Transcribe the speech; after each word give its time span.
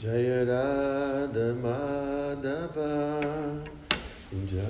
Jaya 0.00 0.46
Radha 0.46 1.54
Madhava 1.58 2.94
Kunja 4.30 4.66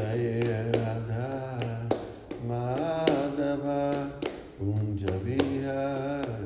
Jaya 0.00 0.64
Radha 0.72 1.86
Madhava 2.48 4.10
Kunja 4.56 5.12
Vihari 5.22 6.40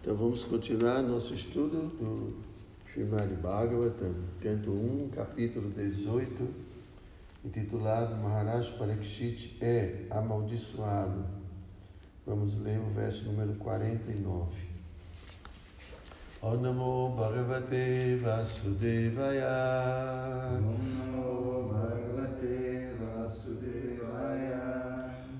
Então 0.00 0.16
vamos 0.16 0.42
continuar 0.44 1.02
nosso 1.02 1.34
estudo 1.34 1.88
do 1.98 2.36
Srimad 2.90 3.28
Bhagavatam, 3.42 4.14
canto 4.40 4.70
1, 4.70 5.10
capítulo 5.10 5.68
18, 5.70 6.65
intitulado 7.56 8.14
Maharaj 8.16 8.70
Parikshit 8.72 9.56
é 9.62 10.04
amaldiçoado. 10.10 11.24
Vamos 12.26 12.60
ler 12.60 12.78
o 12.78 12.90
verso 12.90 13.24
número 13.24 13.54
49. 13.54 14.66
Om 16.42 16.60
Namo 16.60 17.16
Bhagavate 17.16 18.20
Vasudevaya 18.22 19.48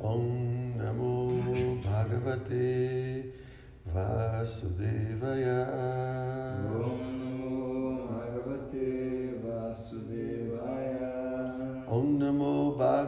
Om 0.01 0.75
Namo 0.79 1.79
Bhagavate 1.85 3.35
Vasudevaya 3.85 5.67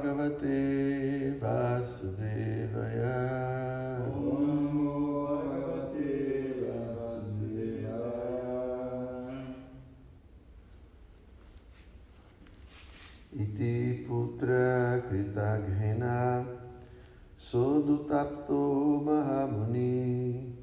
Namo 0.08 0.24
Bhagavate 0.40 1.36
Vasudevaya. 1.38 3.20
Iti 13.36 14.08
putra 14.08 15.04
kritaghena 15.04 16.42
sodutapto 17.36 19.04
mahamuni 19.04 20.56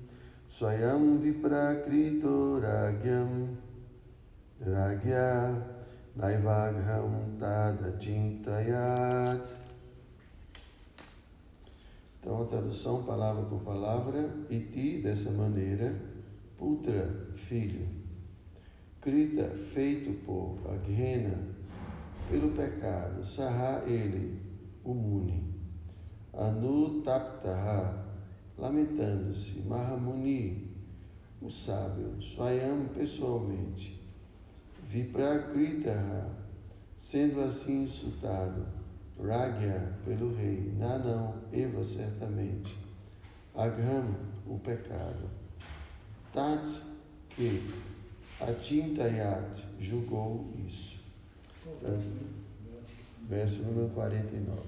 swayam 0.50 1.22
viprakrito 1.22 2.58
ragyam 2.60 3.56
ragya 4.60 5.75
naivagham 6.16 7.38
tadachintayat 7.40 9.66
Então 12.26 12.42
a 12.42 12.46
tradução 12.46 13.04
palavra 13.04 13.44
por 13.44 13.60
palavra, 13.60 14.28
iti 14.50 15.00
dessa 15.00 15.30
maneira, 15.30 15.96
putra, 16.58 17.08
filho, 17.36 17.88
krita, 19.00 19.48
feito 19.74 20.12
por, 20.26 20.58
aghena, 20.74 21.38
pelo 22.28 22.50
pecado, 22.50 23.24
saha 23.24 23.84
ele, 23.86 24.42
o 24.84 24.96
muni, 24.96 25.54
anu 26.34 27.04
taptaha, 27.04 28.08
lamentando-se, 28.58 29.60
mahamuni, 29.60 30.68
o 31.40 31.48
sábio, 31.48 32.20
swayam 32.20 32.88
pessoalmente, 32.88 34.04
viprakritaha, 34.96 36.30
sendo 36.98 37.42
assim 37.42 37.84
insultado, 37.84 38.66
ragya, 39.22 39.92
pelo 40.06 40.34
rei, 40.34 40.74
nanão, 40.78 41.36
eva 41.52 41.84
certamente, 41.84 42.78
agham, 43.54 44.16
o 44.48 44.58
pecado, 44.58 45.30
tat, 46.32 46.66
que, 47.30 47.74
atintayat, 48.40 49.66
julgou 49.82 50.54
isso. 50.66 50.98
Verso 53.28 53.64
número 53.64 53.90
49. 53.90 54.62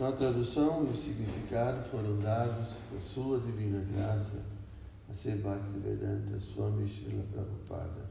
Na 0.00 0.12
tradução 0.12 0.86
e 0.86 0.90
o 0.90 0.96
significado 0.96 1.84
foram 1.90 2.18
dados 2.18 2.76
por 2.88 3.00
sua 3.00 3.40
divina 3.40 3.84
graça 3.92 4.55
ser 5.14 5.36
Bhaktivedanta 5.36 6.38
Swami 6.38 6.88
Srila 6.88 7.24
Prabhupada. 7.32 8.06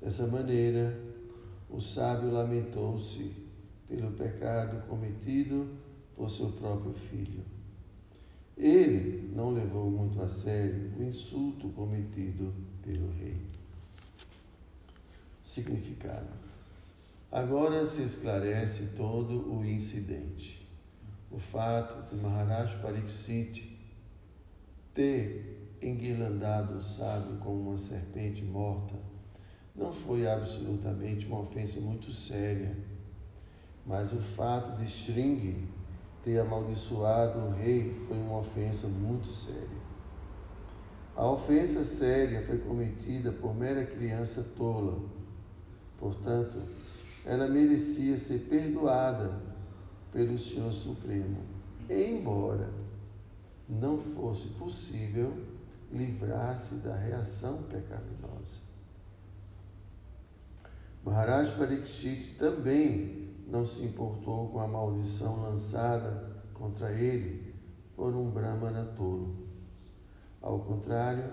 Dessa 0.00 0.26
maneira, 0.26 0.98
o 1.68 1.80
sábio 1.80 2.30
lamentou-se 2.30 3.32
pelo 3.88 4.12
pecado 4.12 4.86
cometido 4.86 5.68
por 6.14 6.30
seu 6.30 6.52
próprio 6.52 6.92
filho. 6.92 7.42
Ele 8.56 9.32
não 9.34 9.50
levou 9.50 9.90
muito 9.90 10.20
a 10.22 10.28
sério 10.28 10.92
o 10.98 11.02
insulto 11.02 11.68
cometido 11.70 12.54
pelo 12.82 13.10
rei. 13.12 13.36
Significado. 15.44 16.28
Agora 17.30 17.84
se 17.84 18.02
esclarece 18.02 18.90
todo 18.96 19.52
o 19.52 19.64
incidente. 19.64 20.66
O 21.30 21.38
fato 21.38 22.08
de 22.08 22.22
Maharaj 22.22 22.76
Pariksit 22.80 23.75
ter 24.96 25.76
enguirlandado 25.82 26.78
o 26.78 26.82
sábio 26.82 27.36
como 27.36 27.68
uma 27.68 27.76
serpente 27.76 28.42
morta 28.42 28.94
não 29.74 29.92
foi 29.92 30.26
absolutamente 30.26 31.26
uma 31.26 31.40
ofensa 31.40 31.78
muito 31.78 32.10
séria, 32.10 32.74
mas 33.84 34.10
o 34.14 34.16
fato 34.16 34.74
de 34.78 34.88
Shringi 34.88 35.68
ter 36.24 36.38
amaldiçoado 36.38 37.38
o 37.38 37.50
rei 37.50 37.92
foi 38.08 38.16
uma 38.16 38.38
ofensa 38.38 38.88
muito 38.88 39.28
séria. 39.32 39.86
A 41.14 41.30
ofensa 41.30 41.84
séria 41.84 42.42
foi 42.42 42.56
cometida 42.58 43.30
por 43.30 43.54
mera 43.54 43.84
criança 43.84 44.44
tola. 44.56 44.98
Portanto, 45.98 46.58
ela 47.24 47.46
merecia 47.46 48.16
ser 48.16 48.40
perdoada 48.48 49.40
pelo 50.10 50.38
Senhor 50.38 50.72
Supremo, 50.72 51.38
embora 51.88 52.85
não 53.68 53.98
fosse 53.98 54.48
possível 54.48 55.32
livrar-se 55.92 56.76
da 56.76 56.94
reação 56.94 57.62
pecaminosa. 57.64 58.66
Maharaj 61.04 61.56
Parikshit 61.56 62.36
também 62.38 63.28
não 63.46 63.64
se 63.64 63.84
importou 63.84 64.48
com 64.48 64.60
a 64.60 64.66
maldição 64.66 65.42
lançada 65.42 66.36
contra 66.52 66.92
ele 66.92 67.54
por 67.94 68.14
um 68.14 68.30
Brahmana 68.30 68.84
tolo. 68.96 69.46
Ao 70.42 70.58
contrário, 70.60 71.30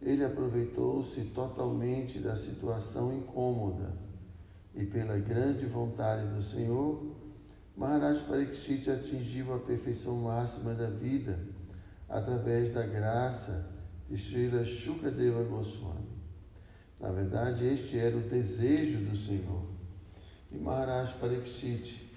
ele 0.00 0.24
aproveitou-se 0.24 1.20
totalmente 1.26 2.20
da 2.20 2.36
situação 2.36 3.12
incômoda 3.12 3.92
e, 4.74 4.84
pela 4.86 5.18
grande 5.18 5.66
vontade 5.66 6.28
do 6.28 6.40
Senhor, 6.40 7.02
Maharaj 7.76 8.22
Parikshit 8.22 8.88
atingiu 8.90 9.54
a 9.54 9.58
perfeição 9.58 10.16
máxima 10.16 10.74
da 10.74 10.88
vida 10.88 11.38
através 12.08 12.72
da 12.72 12.86
graça 12.86 13.70
de 14.08 14.16
Srila 14.16 14.64
Shukadeva 14.64 15.42
Goswami. 15.42 16.08
Na 16.98 17.10
verdade, 17.10 17.64
este 17.64 17.98
era 17.98 18.16
o 18.16 18.20
desejo 18.20 18.98
do 19.04 19.16
Senhor. 19.16 19.66
E 20.50 20.56
Maharaj 20.56 21.12
Parikshit, 21.14 22.08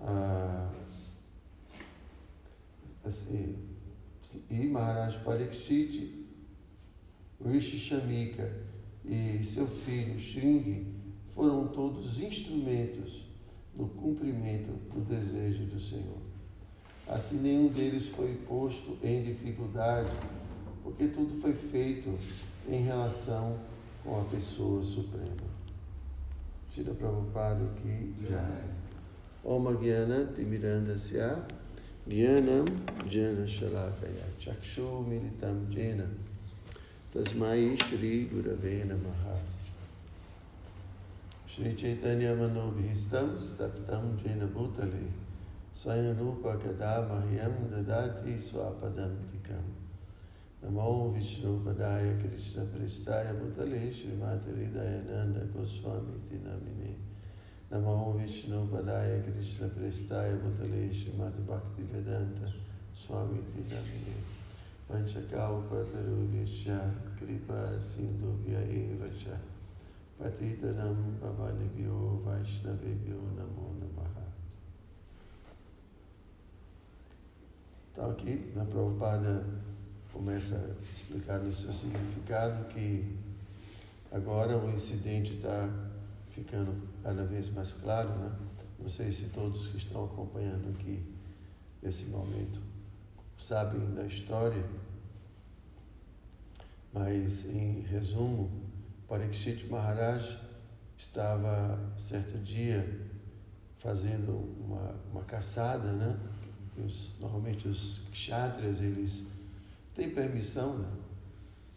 ah, 0.00 0.70
assim, 3.04 3.56
e 4.50 4.66
Maharaj 4.66 5.18
Shamika 7.78 8.52
e 9.04 9.44
seu 9.44 9.66
filho 9.66 10.18
Shringi 10.18 10.94
foram 11.28 11.68
todos 11.68 12.20
instrumentos 12.20 13.24
no 13.74 13.88
cumprimento 13.88 14.72
do 14.92 15.00
desejo 15.02 15.66
do 15.66 15.78
Senhor. 15.78 16.25
Assim, 17.08 17.38
nenhum 17.38 17.68
deles 17.68 18.08
foi 18.08 18.34
posto 18.48 18.98
em 19.02 19.22
dificuldade, 19.22 20.10
porque 20.82 21.06
tudo 21.06 21.40
foi 21.40 21.52
feito 21.52 22.12
em 22.68 22.82
relação 22.82 23.58
com 24.02 24.20
a 24.20 24.24
pessoa 24.24 24.82
suprema. 24.82 25.56
Shira 26.72 26.92
Prabhupada 26.92 27.64
aqui 27.64 28.14
já. 28.28 28.44
Om 29.44 29.76
Gyana 29.76 30.26
Timirandasya 30.34 31.38
Gyanam 32.08 32.64
Jana 33.08 33.46
Shalakaya 33.46 34.26
Chakshu 34.38 35.04
Militam 35.08 35.70
Jena 35.70 36.06
Tasmai 37.12 37.76
Shri 37.78 38.28
Gurave 38.28 38.84
Namaha 38.84 39.38
Shri 41.46 41.76
Chaitanya 41.78 42.34
Manobhistam 42.34 43.38
Staptam 43.38 44.18
Jena 44.18 44.46
Bhutale 44.46 45.25
स्वयंरूपकदा 45.82 46.92
मह्यम 47.02 47.52
ददाति 47.52 48.38
स्वापदं 48.38 49.24
तिकम् 49.24 49.72
नमो 50.64 51.14
विष्णुपदाय 51.16 52.22
कृष्णपृष्ठाय 52.22 53.24
भूतले 53.24 53.92
श्रीमातहृदयनन्द 53.92 55.56
गोस्वामीति 55.56 56.36
नमिने। 56.36 56.96
नमो 57.72 58.12
विष्णुपदाय 58.12 59.20
कृष्णपृष्ठाय 59.20 60.34
भूतले 60.34 60.92
श्रीमद्भक्तिवेदान्त 60.92 62.54
स्वामीति 62.94 63.60
नमिने। 63.60 64.18
वंशकाउपतरुभ्यश्च 64.90 66.64
कृपासिन्धुभ्य 67.20 68.52
एव 68.52 69.10
च। 69.20 69.38
पतितनं 70.20 71.20
भवनेभ्यो 71.20 72.24
वैष्णवेभ्यो 72.26 73.16
नमो 73.16 73.68
नमः। 73.82 74.15
Então 77.96 78.10
aqui, 78.10 78.52
na 78.54 78.62
Prabhupada 78.62 79.42
começa 80.12 80.54
a 80.54 80.92
explicar 80.92 81.38
no 81.38 81.50
seu 81.50 81.72
significado 81.72 82.66
que 82.66 83.16
agora 84.12 84.58
o 84.58 84.70
incidente 84.70 85.36
está 85.36 85.66
ficando 86.28 86.76
cada 87.02 87.24
vez 87.24 87.48
mais 87.48 87.72
claro, 87.72 88.10
né? 88.10 88.36
Não 88.78 88.86
sei 88.86 89.10
se 89.10 89.30
todos 89.30 89.68
que 89.68 89.78
estão 89.78 90.04
acompanhando 90.04 90.68
aqui 90.78 91.02
esse 91.82 92.04
momento 92.04 92.60
sabem 93.38 93.80
da 93.94 94.04
história, 94.04 94.62
mas 96.92 97.46
em 97.46 97.80
resumo, 97.80 98.50
Parikshit 99.08 99.66
Maharaj 99.70 100.38
estava 100.98 101.80
certo 101.96 102.36
dia 102.44 103.00
fazendo 103.78 104.32
uma, 104.60 104.94
uma 105.10 105.24
caçada, 105.24 105.92
né? 105.92 106.35
Os, 106.84 107.12
normalmente 107.20 107.68
os 107.68 108.02
kshatriyas, 108.12 108.80
eles 108.80 109.24
têm 109.94 110.10
permissão, 110.10 110.78
né? 110.78 110.88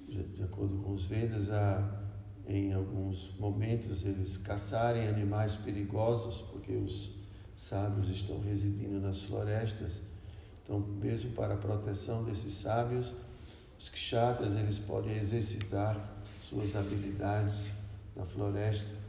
de, 0.08 0.24
de 0.24 0.44
acordo 0.44 0.78
com 0.78 0.94
os 0.94 1.06
Vedas, 1.06 1.50
a, 1.52 2.02
em 2.48 2.74
alguns 2.74 3.32
momentos 3.40 4.04
eles 4.04 4.38
caçarem 4.38 5.08
animais 5.08 5.56
perigosos, 5.56 6.42
porque 6.52 6.74
os 6.74 7.12
sábios 7.56 8.10
estão 8.10 8.40
residindo 8.42 9.00
nas 9.00 9.24
florestas. 9.24 10.02
Então, 10.64 10.80
mesmo 10.80 11.32
para 11.32 11.54
a 11.54 11.58
proteção 11.58 12.24
desses 12.24 12.54
sábios, 12.54 13.14
os 13.80 13.90
kshatras 13.90 14.56
eles 14.56 14.80
podem 14.80 15.16
exercitar 15.16 16.18
suas 16.44 16.76
habilidades 16.76 17.68
na 18.16 18.26
floresta. 18.26 19.00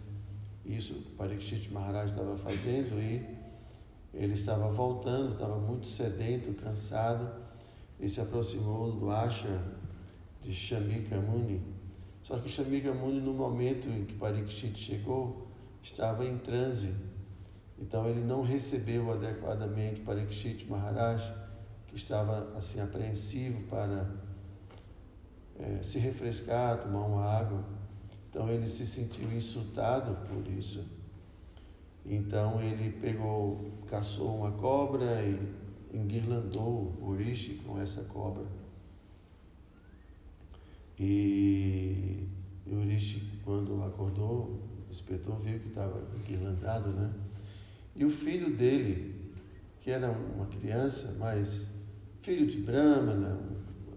Isso 0.65 0.95
Parikshit 1.17 1.71
Maharaj 1.73 2.11
estava 2.11 2.37
fazendo 2.37 3.01
e 3.01 3.40
ele 4.13 4.35
estava 4.35 4.71
voltando, 4.71 5.33
estava 5.33 5.57
muito 5.57 5.87
sedento, 5.87 6.53
cansado, 6.55 7.31
e 7.99 8.09
se 8.09 8.21
aproximou 8.21 8.93
do 8.93 9.11
ashram 9.11 9.61
de 10.41 10.53
Shamika 10.53 11.17
Muni. 11.17 11.63
Só 12.23 12.39
que 12.39 12.49
Shamika 12.49 12.93
Muni, 12.93 13.21
no 13.21 13.33
momento 13.33 13.89
em 13.89 14.05
que 14.05 14.15
Parikshit 14.15 14.79
chegou, 14.79 15.49
estava 15.83 16.25
em 16.25 16.39
transe. 16.39 16.95
Então 17.79 18.09
ele 18.09 18.21
não 18.21 18.43
recebeu 18.43 19.13
adequadamente 19.13 20.01
Parikshit 20.01 20.67
Maharaj, 20.69 21.33
que 21.87 21.97
estava 21.97 22.57
assim 22.57 22.81
apreensivo 22.81 23.63
para 23.69 24.11
é, 25.59 25.83
se 25.83 25.99
refrescar, 25.99 26.81
tomar 26.81 27.07
uma 27.07 27.25
água. 27.25 27.65
Então 28.29 28.49
ele 28.49 28.69
se 28.69 28.87
sentiu 28.87 29.33
insultado 29.33 30.17
por 30.29 30.47
isso. 30.53 31.00
Então 32.11 32.61
ele 32.61 32.91
pegou, 33.01 33.71
caçou 33.87 34.39
uma 34.39 34.51
cobra 34.51 35.23
e 35.23 35.97
enguirlandou 35.97 36.93
o 37.01 37.15
Rishi 37.15 37.55
com 37.65 37.81
essa 37.81 38.03
cobra. 38.03 38.45
E, 40.99 42.27
o 42.67 42.81
Rishi, 42.81 43.39
quando 43.45 43.81
acordou, 43.85 44.61
inspetou, 44.91 45.37
viu 45.37 45.61
que 45.61 45.69
estava 45.69 46.03
enguirlandado, 46.19 46.91
né? 46.91 47.13
E 47.95 48.05
o 48.05 48.11
filho 48.11 48.57
dele, 48.57 49.33
que 49.81 49.93
era 49.93 50.11
uma 50.11 50.47
criança, 50.47 51.15
mas 51.17 51.69
filho 52.23 52.45
de 52.45 52.59
Brahmana, 52.59 53.39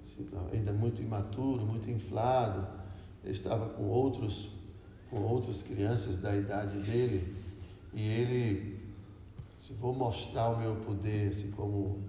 assim, 0.03 0.29
ainda 0.51 0.71
muito 0.71 1.01
imaturo, 1.01 1.65
muito 1.65 1.89
inflado, 1.89 2.67
ele 3.23 3.33
estava 3.33 3.69
com 3.69 3.85
outros 3.85 4.49
com 5.09 5.21
outras 5.21 5.61
crianças 5.61 6.17
da 6.17 6.35
idade 6.35 6.79
dele 6.79 7.42
e 7.93 8.07
ele 8.07 8.79
se 9.57 9.73
vou 9.73 9.93
mostrar 9.93 10.49
o 10.49 10.59
meu 10.59 10.75
poder 10.77 11.29
assim 11.29 11.51
como 11.51 12.01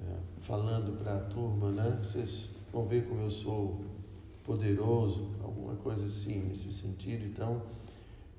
é, 0.00 0.16
falando 0.40 0.98
para 0.98 1.16
a 1.16 1.20
turma 1.20 1.70
né 1.70 1.98
vocês 2.02 2.50
vão 2.72 2.86
ver 2.86 3.08
como 3.08 3.22
eu 3.22 3.30
sou 3.30 3.84
poderoso 4.48 5.28
alguma 5.42 5.76
coisa 5.76 6.06
assim 6.06 6.40
nesse 6.48 6.72
sentido. 6.72 7.26
Então 7.26 7.62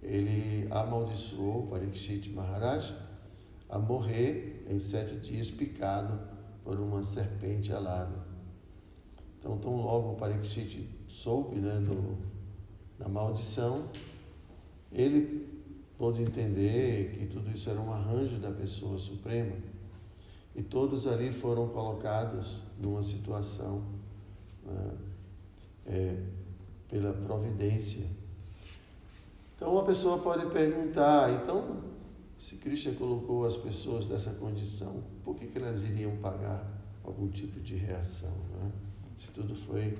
ele 0.01 0.67
amaldiçoou 0.71 1.67
Parikshit 1.67 2.29
Maharaj 2.31 2.95
a 3.69 3.77
morrer 3.77 4.65
em 4.67 4.79
sete 4.79 5.15
dias 5.17 5.51
picado 5.51 6.19
por 6.63 6.79
uma 6.79 7.03
serpente 7.03 7.71
alada. 7.71 8.27
Então 9.37 9.57
tão 9.59 9.75
logo 9.75 10.15
Parikshit 10.15 10.89
soube 11.07 11.57
né 11.57 11.79
do 11.79 12.17
da 12.97 13.07
maldição, 13.07 13.87
ele 14.91 15.47
pôde 15.99 16.21
entender 16.21 17.11
que 17.11 17.25
tudo 17.25 17.51
isso 17.51 17.69
era 17.69 17.79
um 17.79 17.91
arranjo 17.91 18.37
da 18.37 18.49
pessoa 18.49 18.97
suprema 18.97 19.57
e 20.55 20.63
todos 20.63 21.05
ali 21.05 21.29
foram 21.29 21.67
colocados 21.67 22.61
numa 22.81 23.03
situação 23.03 23.83
né, 24.65 24.91
é, 25.85 26.23
pela 26.89 27.11
providência. 27.11 28.05
Então 29.55 29.73
uma 29.73 29.83
pessoa 29.83 30.19
pode 30.19 30.45
perguntar, 30.45 31.33
então 31.33 31.83
se 32.37 32.55
Krishna 32.55 32.93
colocou 32.93 33.45
as 33.45 33.57
pessoas 33.57 34.07
nessa 34.07 34.31
condição, 34.31 35.03
por 35.25 35.35
que, 35.35 35.47
que 35.47 35.57
elas 35.57 35.83
iriam 35.83 36.15
pagar 36.17 36.65
algum 37.03 37.27
tipo 37.27 37.59
de 37.59 37.75
reação? 37.75 38.31
Né? 38.53 38.71
Se 39.17 39.31
tudo 39.31 39.53
foi. 39.53 39.97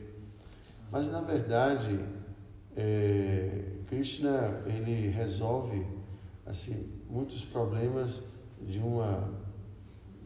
Mas 0.90 1.12
na 1.12 1.20
verdade 1.20 2.00
é, 2.80 3.66
Krishna 3.88 4.64
ele 4.66 5.10
resolve 5.10 5.86
assim, 6.46 6.90
muitos 7.10 7.44
problemas 7.44 8.22
de 8.62 8.80
uma, 8.80 9.30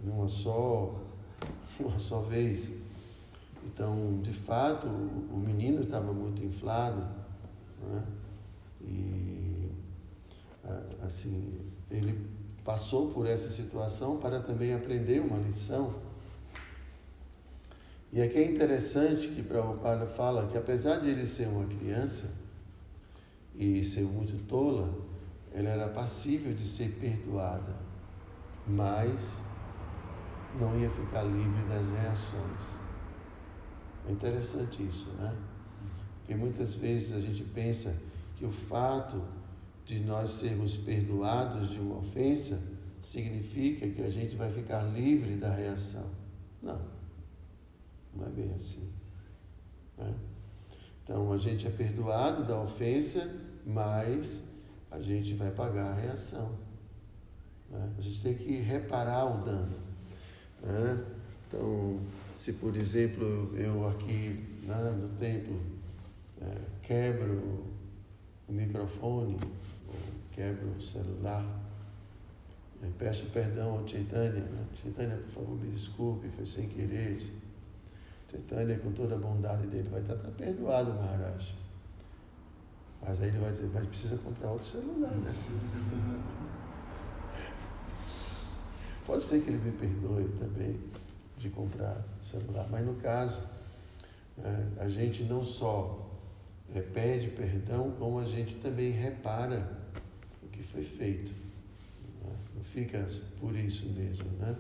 de 0.04 0.10
uma 0.10 0.28
só, 0.28 1.02
uma 1.80 1.98
só 1.98 2.22
vez. 2.22 2.72
Então, 3.66 4.20
de 4.22 4.34
fato, 4.34 4.88
o, 4.88 5.38
menino 5.38 5.82
estava 5.82 6.14
muito 6.14 6.44
inflado, 6.44 7.02
né? 7.82 8.04
e 8.82 9.70
assim, 11.02 11.60
ele 11.90 12.30
passou 12.64 13.12
por 13.12 13.26
essa 13.26 13.50
situação 13.50 14.18
para 14.18 14.40
também 14.40 14.74
aprender 14.74 15.20
uma 15.22 15.38
lição. 15.38 15.96
E 18.12 18.22
aqui 18.22 18.38
é 18.38 18.46
interessante 18.46 19.30
que 19.30 19.42
Prabhupada 19.42 20.06
fala 20.06 20.48
que 20.48 20.58
apesar 20.58 21.00
de 21.00 21.10
ele 21.10 21.26
ser 21.26 21.48
uma 21.48 21.66
criança 21.66 22.43
e 23.56 23.84
ser 23.84 24.04
muito 24.04 24.46
tola, 24.48 24.94
ela 25.54 25.70
era 25.70 25.88
passível 25.90 26.54
de 26.54 26.66
ser 26.66 26.98
perdoada, 27.00 27.76
mas 28.68 29.28
não 30.60 30.80
ia 30.80 30.90
ficar 30.90 31.24
livre 31.24 31.64
das 31.68 31.90
reações. 31.90 32.62
É 34.08 34.12
interessante 34.12 34.84
isso, 34.84 35.10
né? 35.12 35.34
Porque 36.20 36.36
muitas 36.36 36.76
vezes 36.76 37.14
a 37.14 37.20
gente 37.20 37.44
pensa 37.44 37.96
que 38.36 38.46
o 38.46 38.52
fato 38.52 39.22
de 39.86 40.00
nós 40.00 40.32
sermos 40.32 40.78
perdoados 40.78 41.70
de 41.70 41.80
uma 41.80 41.98
ofensa 41.98 42.62
significa 43.02 43.88
que 43.90 44.02
a 44.02 44.10
gente 44.10 44.36
vai 44.36 44.50
ficar 44.50 44.82
livre 44.84 45.36
da 45.36 45.54
reação. 45.54 46.06
Não, 46.62 46.80
não 48.16 48.26
é 48.26 48.30
bem 48.30 48.54
assim. 48.54 48.90
né? 49.98 50.14
Então 51.04 51.34
a 51.34 51.38
gente 51.38 51.68
é 51.68 51.70
perdoado 51.70 52.46
da 52.46 52.58
ofensa, 52.62 53.30
mas 53.66 54.42
a 54.92 55.00
gente 55.00 55.34
vai 55.34 55.52
pagar 55.52 55.92
a 55.92 55.94
reação. 55.94 56.52
né? 57.70 57.94
A 57.98 58.02
gente 58.02 58.22
tem 58.22 58.34
que 58.36 58.56
reparar 58.58 59.26
o 59.26 59.44
dano. 59.44 59.76
né? 60.62 61.06
Então, 61.48 62.00
se 62.36 62.54
por 62.54 62.76
exemplo 62.76 63.56
eu 63.56 63.88
aqui 63.88 64.44
né, 64.64 64.98
no 65.00 65.10
templo 65.18 65.60
eh, 66.42 66.62
quebro 66.82 67.66
o 68.48 68.52
microfone, 68.52 69.40
ou 69.88 69.96
quebro 70.32 70.70
o 70.78 70.82
celular, 70.82 71.46
eu 72.82 72.92
peço 72.98 73.28
perdão 73.28 73.80
ao 73.80 73.88
Chaitanya, 73.88 74.42
né? 74.42 74.66
Por 74.84 75.32
favor, 75.32 75.58
me 75.58 75.72
desculpe, 75.72 76.28
foi 76.28 76.46
sem 76.46 76.68
querer. 76.68 77.18
Chaitanya, 78.30 78.78
com 78.80 78.92
toda 78.92 79.16
a 79.16 79.18
bondade 79.18 79.68
dele, 79.68 79.88
vai 79.90 80.02
estar, 80.02 80.16
tá 80.16 80.30
perdoado, 80.38 80.94
Maharaj. 80.94 81.56
Mas 83.06 83.22
aí 83.22 83.28
ele 83.28 83.40
vai 83.40 83.52
dizer, 83.52 83.70
mas 83.74 83.86
precisa 83.86 84.18
comprar 84.18 84.52
outro 84.52 84.68
celular, 84.68 85.12
né? 85.12 85.34
Pode 89.06 89.24
ser 89.24 89.42
que 89.42 89.50
ele 89.50 89.58
me 89.58 89.72
perdoe 89.72 90.30
também 90.40 90.80
de 91.36 91.50
comprar 91.50 92.02
celular, 92.22 92.66
mas 92.72 92.86
no 92.86 92.96
caso, 92.96 93.42
eh, 94.42 94.66
a 94.78 94.88
gente 94.88 95.24
não 95.24 95.44
só 95.44 96.10
eh, 96.74 96.80
pede 96.80 97.28
perdão, 97.28 97.92
como 98.00 98.20
a 98.20 98.26
gente 98.26 98.56
também 98.56 98.92
repara 98.92 99.70
o 100.42 100.48
que 100.48 100.64
foi 100.64 100.84
feito. 100.84 101.32
né? 102.24 102.34
Não 102.56 102.64
fica 102.64 103.06
por 103.42 103.54
isso 103.54 103.86
mesmo, 103.88 104.30
né? 104.40 104.56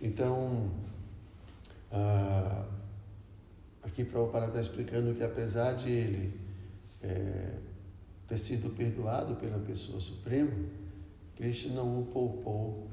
Então, 0.00 0.70
ah, 1.92 2.64
aqui 3.82 4.04
Prabhupada 4.04 4.46
está 4.46 4.60
explicando 4.60 5.14
que 5.14 5.22
apesar 5.22 5.74
de 5.74 5.90
ele 5.90 6.43
eh, 7.04 7.58
ter 8.26 8.38
sido 8.38 8.74
perdoado 8.74 9.36
pela 9.36 9.58
pessoa 9.58 10.00
suprema, 10.00 10.50
Krishna 11.36 11.74
não 11.74 12.00
o 12.00 12.06
poupou 12.06 12.88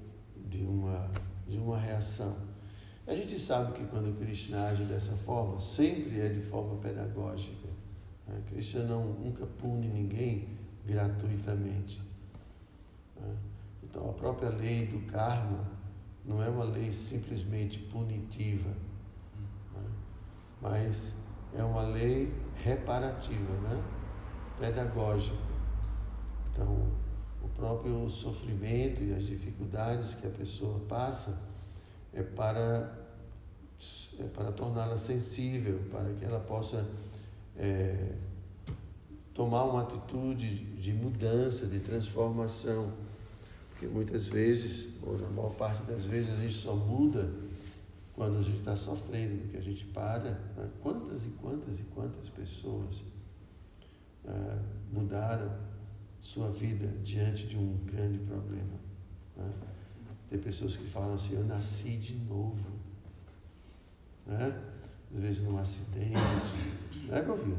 de 0.49 0.63
uma, 0.63 1.09
de 1.47 1.57
uma 1.57 1.79
reação. 1.79 2.35
A 3.07 3.15
gente 3.15 3.39
sabe 3.39 3.73
que 3.73 3.85
quando 3.85 4.17
Krishna 4.19 4.67
age 4.67 4.83
dessa 4.83 5.13
forma, 5.13 5.59
sempre 5.59 6.19
é 6.19 6.29
de 6.29 6.41
forma 6.41 6.75
pedagógica. 6.77 7.67
né? 8.27 8.41
Krishna 8.49 8.83
não, 8.83 9.05
nunca 9.13 9.45
pune 9.45 9.87
ninguém 9.87 10.49
gratuitamente. 10.85 12.01
né? 13.19 13.35
Então, 13.83 14.09
a 14.09 14.13
própria 14.13 14.49
lei 14.49 14.87
do 14.87 14.99
karma 15.07 15.65
não 16.25 16.43
é 16.43 16.49
uma 16.49 16.65
lei 16.65 16.91
simplesmente 16.91 17.79
punitiva, 17.79 18.69
né? 19.73 19.89
mas 20.61 21.15
é 21.53 21.63
uma 21.63 21.83
lei 21.83 22.33
reparativa, 22.55 23.53
né? 23.61 24.00
Pedagógica. 24.59 25.35
Então, 26.51 26.87
o 27.41 27.47
próprio 27.49 28.09
sofrimento 28.09 29.03
e 29.03 29.13
as 29.13 29.23
dificuldades 29.23 30.15
que 30.15 30.27
a 30.27 30.29
pessoa 30.29 30.79
passa 30.87 31.39
é 32.13 32.21
para, 32.21 32.93
é 34.19 34.23
para 34.23 34.51
torná-la 34.51 34.97
sensível, 34.97 35.79
para 35.91 36.13
que 36.13 36.25
ela 36.25 36.39
possa 36.39 36.85
é, 37.57 38.13
tomar 39.33 39.63
uma 39.63 39.83
atitude 39.83 40.65
de 40.75 40.93
mudança, 40.93 41.65
de 41.65 41.79
transformação. 41.79 42.91
Porque 43.69 43.87
muitas 43.87 44.27
vezes, 44.27 44.89
ou 45.01 45.17
na 45.17 45.29
maior 45.29 45.55
parte 45.55 45.83
das 45.83 46.05
vezes, 46.05 46.31
a 46.31 46.35
gente 46.35 46.53
só 46.53 46.75
muda 46.75 47.31
quando 48.13 48.37
a 48.37 48.41
gente 48.41 48.59
está 48.59 48.75
sofrendo, 48.75 49.49
que 49.49 49.57
a 49.57 49.61
gente 49.61 49.85
para. 49.85 50.31
Né? 50.55 50.69
Quantas 50.81 51.25
e 51.25 51.29
quantas 51.41 51.79
e 51.79 51.83
quantas 51.83 52.29
pessoas 52.29 53.01
mudaram 54.91 55.51
sua 56.21 56.51
vida 56.51 56.87
diante 57.03 57.47
de 57.47 57.57
um 57.57 57.77
grande 57.85 58.19
problema. 58.19 58.79
né? 59.35 59.51
Tem 60.29 60.39
pessoas 60.39 60.77
que 60.77 60.87
falam 60.87 61.13
assim, 61.13 61.35
eu 61.35 61.43
nasci 61.43 61.97
de 61.97 62.15
novo. 62.15 62.71
Né? 64.25 64.61
Às 65.13 65.19
vezes 65.19 65.43
num 65.43 65.57
acidente. 65.57 66.13
Não 67.07 67.17
é, 67.17 67.21
Govinho? 67.21 67.57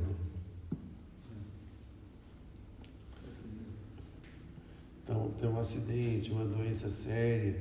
Então, 5.03 5.31
tem 5.33 5.49
um 5.49 5.59
acidente, 5.59 6.31
uma 6.31 6.45
doença 6.45 6.89
séria, 6.89 7.61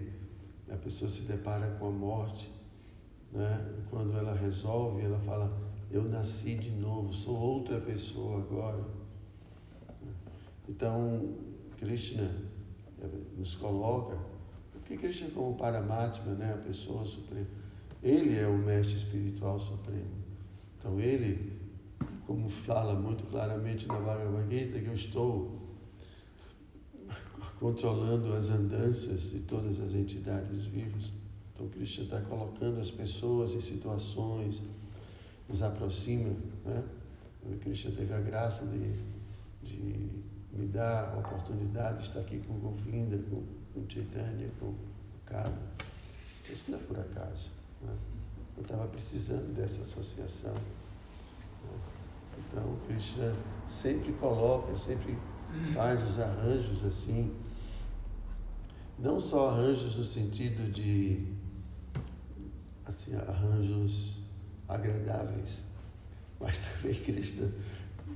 a 0.72 0.78
pessoa 0.78 1.10
se 1.10 1.24
depara 1.24 1.76
com 1.78 1.88
a 1.88 1.92
morte. 1.92 2.50
Né? 3.34 3.84
Quando 3.90 4.16
ela 4.18 4.34
resolve, 4.34 5.04
ela 5.04 5.20
fala, 5.20 5.52
eu 5.92 6.04
nasci 6.04 6.56
de 6.56 6.72
novo, 6.72 7.14
sou 7.14 7.38
outra 7.38 7.80
pessoa 7.80 8.40
agora. 8.40 8.84
Então, 10.68 11.36
Krishna 11.78 12.32
eh, 13.02 13.08
nos 13.38 13.56
coloca, 13.56 14.18
porque 14.72 14.96
Krishna 14.96 15.30
como 15.32 15.56
Paramatma, 15.56 16.34
né, 16.34 16.54
a 16.54 16.58
pessoa 16.58 17.04
suprema, 17.04 17.48
ele 18.02 18.38
é 18.38 18.48
o 18.48 18.58
mestre 18.58 18.98
espiritual 18.98 19.60
supremo. 19.60 20.22
Então 20.78 21.00
ele, 21.00 21.60
como 22.26 22.50
fala 22.50 22.94
muito 22.94 23.26
claramente 23.26 23.88
na 23.88 24.00
Bhagavad 24.00 24.50
Gita, 24.50 24.80
que 24.80 24.88
eu 24.88 24.96
estou 24.96 25.62
controlando 27.60 28.34
as 28.34 28.50
andanças 28.50 29.30
de 29.30 29.40
todas 29.42 29.80
as 29.80 29.94
entidades 29.94 30.66
vivas. 30.66 31.12
Então 31.54 31.68
Krishna 31.68 32.06
está 32.06 32.22
colocando 32.22 32.80
as 32.80 32.90
pessoas 32.90 33.54
em 33.54 33.62
situações, 33.62 34.64
nos 35.52 35.62
aproxima, 35.62 36.30
né? 36.66 36.84
Krishna 37.60 37.92
teve 37.92 38.14
a 38.14 38.20
graça 38.20 38.66
de, 38.66 38.94
de 39.62 40.10
me 40.54 40.68
dar 40.68 41.14
a 41.14 41.20
oportunidade 41.20 42.00
de 42.00 42.08
estar 42.08 42.22
aqui 42.22 42.40
com 42.40 42.54
o 42.54 42.58
Govinda, 42.58 43.18
com, 43.30 43.38
o 43.80 43.86
Chaitanya, 43.90 44.50
com 44.60 44.68
o 44.68 44.76
Kado. 45.26 45.52
Isso 46.50 46.72
não 46.72 46.78
é 46.78 46.82
por 46.82 47.00
acaso. 47.00 47.50
Né? 47.82 47.94
Eu 48.56 48.64
estava 48.64 48.88
precisando 48.88 49.54
dessa 49.54 49.82
associação. 49.82 50.54
né? 50.54 51.80
Então, 52.38 52.78
Krishna 52.88 53.34
sempre 53.68 54.14
coloca, 54.14 54.76
sempre 54.76 55.18
faz 55.74 56.02
os 56.04 56.20
arranjos 56.20 56.86
assim. 56.86 57.36
Não 59.00 59.20
só 59.20 59.50
arranjos 59.50 59.96
no 59.96 60.04
sentido 60.04 60.72
de 60.72 61.28
assim, 62.86 63.16
arranjos 63.16 64.22
agradáveis, 64.74 65.62
mas 66.40 66.58
também 66.60 66.96
Krishna 67.02 67.50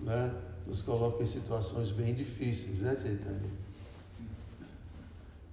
né, 0.02 0.34
nos 0.66 0.82
coloca 0.82 1.24
em 1.24 1.28
situações 1.28 1.92
bem 1.92 2.14
difíceis, 2.14 2.80
né, 2.80 2.96
Chaitanya? 2.96 3.66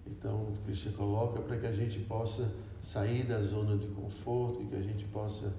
Então, 0.07 0.53
Krishna 0.65 0.93
coloca 0.93 1.41
para 1.41 1.57
que 1.57 1.67
a 1.67 1.73
gente 1.73 1.99
possa 2.01 2.53
sair 2.81 3.25
da 3.25 3.41
zona 3.41 3.77
de 3.77 3.87
conforto 3.89 4.63
e 4.63 4.67
que 4.67 4.77
a 4.77 4.83
gente 4.83 5.05
possa 5.07 5.53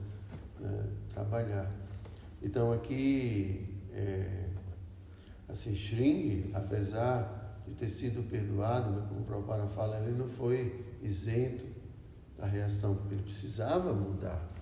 né, 0.59 0.85
trabalhar. 1.09 1.71
Então, 2.41 2.73
aqui, 2.73 3.79
é, 3.93 4.49
assim, 5.47 5.75
Shringi, 5.75 6.51
apesar 6.53 7.61
de 7.67 7.73
ter 7.73 7.87
sido 7.87 8.27
perdoado, 8.29 8.91
mas 8.91 9.07
como 9.07 9.21
o 9.21 9.23
Prabhupada 9.23 9.65
fala, 9.67 9.99
ele 9.99 10.17
não 10.17 10.27
foi 10.27 10.85
isento 11.01 11.65
da 12.37 12.45
reação, 12.45 12.95
porque 12.95 13.15
ele 13.15 13.23
precisava 13.23 13.93
mudar. 13.93 14.52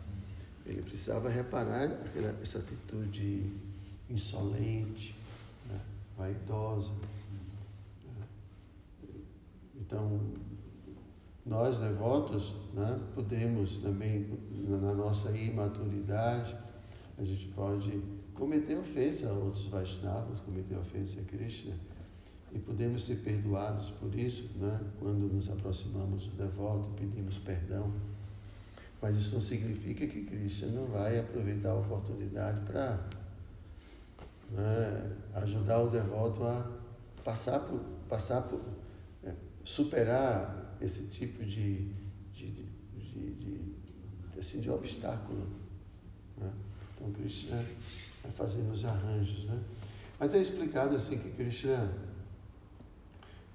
Ele 0.66 0.82
precisava 0.82 1.30
reparar 1.30 1.86
aquela, 1.86 2.38
essa 2.42 2.60
atitude 2.60 3.52
insolente, 4.10 5.16
né, 5.70 5.80
vaidosa. 6.18 6.92
né. 8.04 8.28
Então, 9.76 10.20
nós 11.46 11.80
devotos 11.80 12.56
né, 12.74 13.00
podemos 13.16 13.78
também, 13.78 14.30
na 14.68 14.94
nossa 14.94 15.32
imaturidade, 15.32 16.56
a 17.18 17.24
gente 17.24 17.48
pode 17.48 18.02
cometer 18.34 18.78
ofensa 18.78 19.30
a 19.30 19.34
outros 19.34 19.66
Vaishnavas, 19.66 20.40
cometer 20.42 20.78
ofensa 20.78 21.20
a 21.20 21.24
Krishna, 21.24 21.76
e 22.54 22.60
podemos 22.60 23.04
ser 23.04 23.18
perdoados 23.18 23.90
por 23.92 24.14
isso, 24.14 24.50
né, 24.58 24.80
quando 25.00 25.32
nos 25.34 25.50
aproximamos 25.50 26.28
do 26.28 26.38
devoto, 26.38 26.90
pedimos 26.92 27.38
perdão. 27.40 27.92
Mas 29.02 29.16
isso 29.16 29.34
não 29.34 29.42
significa 29.42 30.06
que 30.06 30.24
Krishna 30.24 30.68
não 30.68 30.86
vai 30.86 31.20
aproveitar 31.20 31.72
a 31.72 31.76
oportunidade 31.76 32.60
para 32.62 33.00
né, 34.52 35.12
ajudar 35.34 35.82
o 35.82 35.90
devoto 35.90 36.44
a 36.44 36.70
passar 37.24 37.60
por, 37.62 37.80
passar 38.08 38.42
por 38.42 38.62
é, 39.24 39.34
superar 39.64 40.78
esse 40.80 41.06
tipo 41.06 41.44
de, 41.44 41.94
de, 42.34 42.52
de, 42.52 43.32
de, 43.36 43.76
assim, 44.40 44.60
de 44.60 44.70
obstáculo. 44.70 45.48
Né? 46.38 46.52
Então 46.96 47.12
Krishna 47.12 47.66
vai 48.22 48.32
fazendo 48.32 48.72
os 48.72 48.86
arranjos. 48.86 49.46
Né? 49.46 49.60
Mas 50.20 50.34
é 50.36 50.40
explicado 50.40 50.96
assim 50.96 51.18
que 51.18 51.32
Krishna, 51.32 51.92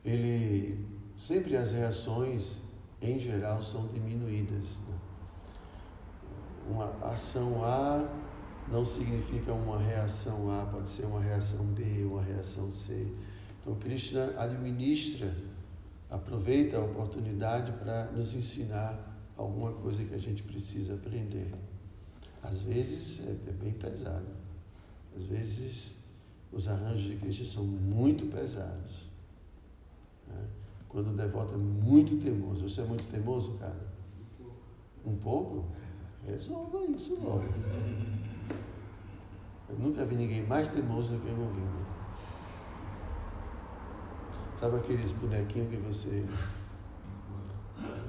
ele 0.04 0.84
sempre 1.16 1.56
as 1.56 1.70
reações 1.70 2.56
em 3.00 3.18
geral 3.18 3.62
são 3.62 3.86
diminuídas. 3.86 4.76
Uma 6.68 6.90
ação 7.12 7.64
A 7.64 8.08
não 8.68 8.84
significa 8.84 9.52
uma 9.52 9.78
reação 9.78 10.50
A, 10.50 10.66
pode 10.66 10.88
ser 10.88 11.06
uma 11.06 11.20
reação 11.20 11.64
B, 11.66 12.04
uma 12.04 12.22
reação 12.22 12.72
C. 12.72 13.06
Então 13.60 13.74
Krishna 13.76 14.34
administra, 14.38 15.32
aproveita 16.10 16.76
a 16.76 16.84
oportunidade 16.84 17.72
para 17.72 18.06
nos 18.12 18.34
ensinar 18.34 19.16
alguma 19.36 19.72
coisa 19.72 20.04
que 20.04 20.14
a 20.14 20.18
gente 20.18 20.42
precisa 20.42 20.94
aprender. 20.94 21.52
Às 22.42 22.62
vezes 22.62 23.20
é, 23.26 23.30
é 23.30 23.52
bem 23.52 23.72
pesado. 23.72 24.26
Às 25.16 25.24
vezes 25.24 25.94
os 26.52 26.68
arranjos 26.68 27.02
de 27.02 27.16
Krishna 27.16 27.46
são 27.46 27.64
muito 27.64 28.26
pesados. 28.26 29.06
Né? 30.28 30.44
Quando 30.88 31.10
o 31.10 31.16
devoto 31.16 31.54
é 31.54 31.58
muito 31.58 32.16
teimoso. 32.16 32.68
Você 32.68 32.80
é 32.80 32.84
muito 32.84 33.04
teimoso, 33.08 33.54
cara? 33.54 33.86
Um 35.04 35.16
pouco? 35.16 35.66
Resolva 36.26 36.84
isso 36.90 37.14
logo. 37.22 37.44
Eu 39.68 39.78
nunca 39.78 40.04
vi 40.04 40.16
ninguém 40.16 40.46
mais 40.46 40.68
teimoso 40.68 41.14
do 41.14 41.20
que 41.20 41.28
eu 41.28 41.40
ouvindo. 41.40 41.66
Né? 41.66 41.86
Sabe 44.58 44.76
aqueles 44.76 45.12
bonequinhos 45.12 45.70
que 45.70 45.76
você 45.76 46.24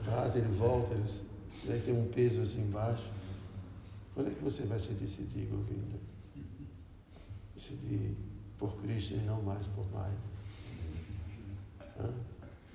faz, 0.03 0.35
ele 0.35 0.47
volta, 0.55 0.93
ele, 0.93 1.03
ele 1.65 1.81
tem 1.81 1.93
um 1.93 2.07
peso 2.07 2.41
assim 2.41 2.61
embaixo. 2.61 3.03
Quando 4.13 4.31
é 4.31 4.33
que 4.33 4.43
você 4.43 4.63
vai 4.63 4.79
se 4.79 4.93
decidir, 4.93 5.45
Govinda? 5.45 5.99
Decidir 7.53 8.15
por 8.57 8.75
Cristo 8.77 9.13
e 9.13 9.17
não 9.17 9.41
mais 9.43 9.67
por 9.67 9.85
Maia. 9.91 10.17
Hã? 11.99 12.09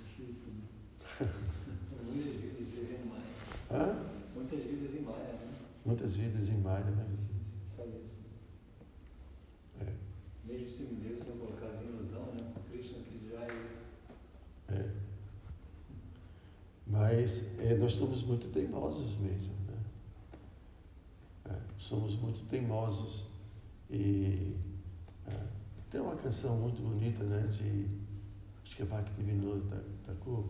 Difícil, 0.05 0.53
né? 0.53 1.29
Hã? 3.73 3.97
Muitas 4.35 4.61
vidas 4.61 4.92
Muitas 5.85 6.15
vidas 6.15 6.49
em 6.49 6.59
Maia, 6.59 6.85
né? 6.85 7.07
Sabe 7.67 7.97
assim. 8.05 8.23
É. 9.81 9.93
Mesmo 10.45 10.69
se 10.69 10.83
me 10.85 11.01
deu, 11.01 11.19
se 11.19 11.29
eu 11.29 11.37
colocar 11.37 11.75
em 11.83 11.89
ilusão, 11.89 12.27
né? 12.35 12.53
Krishna 12.71 12.99
que 13.03 13.29
já 13.29 13.41
é. 13.43 14.79
É. 14.79 14.91
Mas 16.87 17.59
é, 17.59 17.75
nós 17.75 17.95
somos 17.95 18.23
muito 18.23 18.49
teimosos 18.51 19.17
mesmo. 19.19 19.55
Né? 19.67 19.79
É, 21.47 21.59
somos 21.79 22.14
muito 22.14 22.47
teimosos. 22.47 23.27
E 23.90 24.57
é, 25.27 25.37
tem 25.90 26.01
uma 26.01 26.14
canção 26.14 26.57
muito 26.59 26.81
bonita, 26.81 27.25
né? 27.25 27.49
De, 27.49 27.88
acho 28.64 28.77
que 28.77 28.83
é 28.83 28.87
Bhaktivinoda 28.87 29.85
Thakur. 30.07 30.45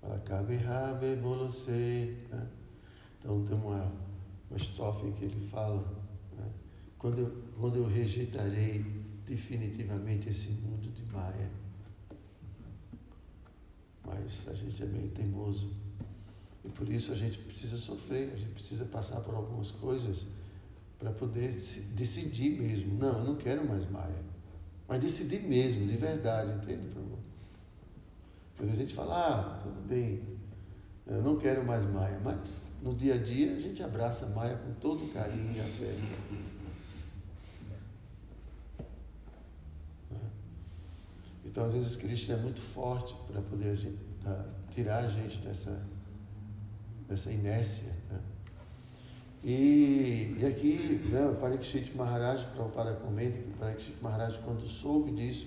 Fala, 0.00 0.18
Kabe 0.18 0.56
Rabe 0.56 1.14
Bolose. 1.16 1.70
Né? 2.28 2.48
Então 3.18 3.44
tem 3.44 3.56
uma, 3.56 3.92
uma 4.50 4.56
estrofe 4.56 5.10
que 5.12 5.24
ele 5.24 5.40
fala. 5.48 5.82
Né? 6.36 6.48
Quando, 6.98 7.18
eu, 7.18 7.42
quando 7.58 7.76
eu 7.76 7.86
rejeitarei 7.86 8.84
definitivamente 9.26 10.28
esse 10.28 10.50
mundo 10.50 10.90
de 10.92 11.04
Maia 11.12 11.50
mas 14.06 14.46
a 14.48 14.54
gente 14.54 14.82
é 14.82 14.86
meio 14.86 15.08
teimoso. 15.08 15.70
E 16.64 16.68
por 16.68 16.88
isso 16.88 17.12
a 17.12 17.16
gente 17.16 17.38
precisa 17.38 17.76
sofrer, 17.76 18.32
a 18.32 18.36
gente 18.36 18.50
precisa 18.50 18.84
passar 18.84 19.20
por 19.20 19.34
algumas 19.34 19.70
coisas 19.70 20.26
para 20.98 21.10
poder 21.10 21.48
decidir 21.92 22.60
mesmo. 22.60 22.96
Não, 22.98 23.18
eu 23.18 23.24
não 23.24 23.36
quero 23.36 23.66
mais 23.66 23.88
Maia. 23.90 24.24
Mas 24.88 25.00
decidir 25.00 25.42
mesmo, 25.42 25.86
de 25.86 25.96
verdade, 25.96 26.52
entende, 26.52 26.86
Prabhu? 26.88 27.18
Porque 28.54 28.62
às 28.62 28.68
vezes 28.68 28.78
a 28.78 28.82
gente 28.84 28.94
fala, 28.94 29.28
ah, 29.28 29.58
tudo 29.62 29.88
bem, 29.88 30.22
eu 31.06 31.22
não 31.22 31.36
quero 31.36 31.64
mais 31.64 31.84
Maia, 31.84 32.18
mas 32.24 32.64
no 32.82 32.94
dia 32.94 33.14
a 33.14 33.18
dia 33.18 33.54
a 33.54 33.58
gente 33.58 33.82
abraça 33.82 34.26
Maia 34.26 34.56
com 34.56 34.72
todo 34.74 35.12
carinho 35.12 35.52
e 35.54 35.60
afeto. 35.60 36.46
Então, 41.44 41.64
às 41.64 41.72
vezes, 41.72 41.96
Cristo 41.96 42.32
é 42.32 42.36
muito 42.36 42.60
forte 42.60 43.14
para 43.28 43.40
poder 43.40 43.78
tirar 44.70 45.04
a 45.04 45.08
gente 45.08 45.38
dessa, 45.38 45.80
dessa 47.08 47.32
inércia. 47.32 47.92
Né? 48.10 48.20
E, 49.42 50.36
e 50.38 50.44
aqui, 50.44 51.00
né, 51.10 51.24
o 51.24 51.36
Parikshit 51.36 51.96
Maharaj, 51.96 52.46
o 52.58 52.96
comenta 52.96 53.38
que 53.38 53.48
o 53.48 53.54
Parikshit 53.58 53.96
Maharaj, 54.02 54.38
quando 54.44 54.66
soube 54.66 55.12
disso, 55.12 55.46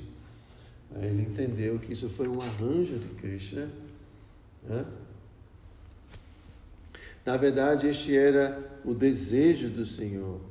né, 0.89 1.06
ele 1.06 1.24
entendeu 1.24 1.78
que 1.78 1.93
isso 1.93 2.10
foi 2.10 2.28
um 2.28 2.41
arranjo 2.41 2.98
de 2.98 3.10
Krishna. 3.10 3.69
Né? 4.63 4.86
Na 7.30 7.38
verdade, 7.38 7.86
este 7.86 8.18
era 8.18 8.58
o 8.84 8.92
desejo 8.92 9.70
do 9.70 9.86
Senhor. 9.86 10.42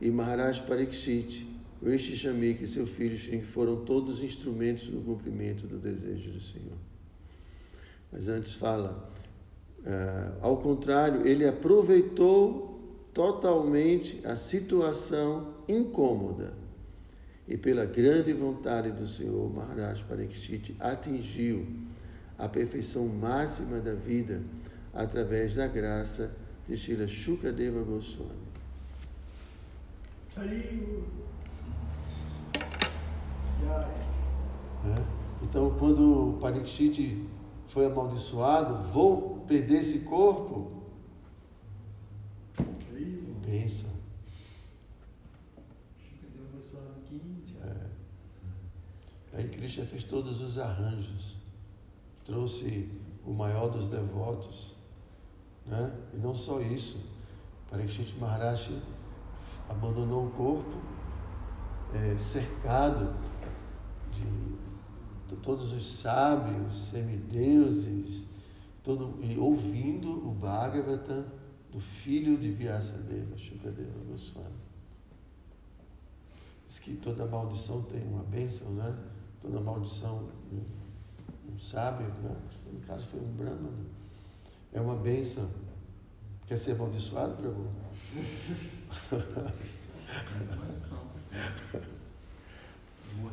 E 0.00 0.10
Maharaj 0.10 0.62
Parikshit 0.62 1.46
Rishi 1.84 2.16
Shamik 2.16 2.64
e 2.64 2.66
seu 2.66 2.86
filho 2.86 3.18
Shing 3.18 3.42
foram 3.42 3.84
todos 3.84 4.22
instrumentos 4.22 4.84
do 4.84 5.02
cumprimento 5.02 5.66
do 5.66 5.76
desejo 5.76 6.30
do 6.30 6.40
Senhor. 6.40 6.78
Mas 8.10 8.28
antes 8.28 8.54
fala, 8.54 9.12
uh, 9.80 10.38
ao 10.40 10.56
contrário, 10.56 11.26
ele 11.26 11.46
aproveitou 11.46 12.80
totalmente 13.12 14.18
a 14.24 14.36
situação 14.36 15.52
incômoda 15.68 16.54
e 17.46 17.58
pela 17.58 17.84
grande 17.84 18.32
vontade 18.32 18.90
do 18.90 19.06
Senhor, 19.06 19.52
Maharaj 19.52 20.02
Parikshit 20.04 20.76
atingiu 20.80 21.66
a 22.38 22.48
perfeição 22.48 23.06
máxima 23.06 23.80
da 23.80 23.92
vida 23.92 24.40
através 24.96 25.54
da 25.54 25.66
graça 25.66 26.34
de 26.66 26.76
Shila 26.76 27.06
Shukadeva 27.06 27.82
Goswami. 27.82 28.46
Então, 35.42 35.76
quando 35.78 36.30
o 36.30 36.38
Parikshit 36.38 37.24
foi 37.68 37.86
amaldiçoado, 37.86 38.82
vou 38.88 39.40
perder 39.46 39.78
esse 39.78 40.00
corpo. 40.00 40.72
Bênção. 43.44 43.90
É. 47.62 47.86
Aí 49.34 49.48
Krishna 49.48 49.84
fez 49.84 50.02
todos 50.04 50.40
os 50.40 50.58
arranjos, 50.58 51.36
trouxe 52.24 52.90
o 53.24 53.32
maior 53.32 53.68
dos 53.68 53.88
devotos, 53.88 54.75
né? 55.66 55.92
e 56.14 56.16
não 56.16 56.34
só 56.34 56.60
isso, 56.60 57.04
Parikshit 57.70 58.16
Maharaj 58.18 58.70
abandonou 59.68 60.26
o 60.26 60.30
corpo 60.30 60.76
é, 61.94 62.16
cercado 62.16 63.14
de 65.28 65.36
todos 65.42 65.72
os 65.72 65.86
sábios, 65.86 66.90
semideuses, 66.90 68.26
todo, 68.82 69.18
e 69.22 69.38
ouvindo 69.38 70.10
o 70.28 70.32
Bhagavatam 70.32 71.24
do 71.70 71.80
filho 71.80 72.36
de 72.36 72.50
Vyasadeva, 72.50 73.36
Shukadeva 73.36 73.98
Goswami. 74.08 74.54
Diz 76.66 76.78
que 76.78 76.94
toda 76.96 77.26
maldição 77.26 77.82
tem 77.82 78.02
uma 78.02 78.22
bênção, 78.24 78.70
né? 78.70 78.96
Toda 79.40 79.60
maldição, 79.60 80.28
um 81.48 81.58
sábio, 81.58 82.06
né? 82.22 82.36
no 82.72 82.80
caso 82.80 83.06
foi 83.06 83.20
um 83.20 83.32
brahmana, 83.32 83.84
é 84.76 84.80
uma 84.80 84.94
bênção. 84.96 85.48
Quer 86.46 86.58
ser 86.58 86.72
amaldiçoado, 86.72 87.34
Prabhu? 87.36 87.66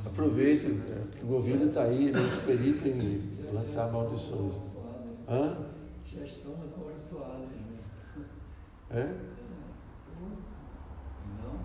Aproveite, 0.05 0.67
né? 0.67 1.05
porque 1.09 1.23
o 1.23 1.27
Govinda 1.27 1.65
está 1.65 1.83
aí, 1.83 2.07
ele 2.07 2.17
é 2.17 2.27
esperito 2.27 2.87
em 2.87 3.51
lançar 3.53 3.91
maldições. 3.91 4.55
Hã? 5.27 5.57
Já 6.05 6.23
estamos 6.23 6.73
amaldiçoados. 6.73 7.49
Né? 7.49 7.79
É? 8.91 9.13
Não? 11.43 11.59